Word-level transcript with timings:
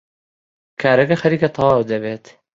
کارەکە 0.81 1.15
خەریکە 1.21 1.49
تەواو 1.55 1.87
دەبێت. 1.91 2.25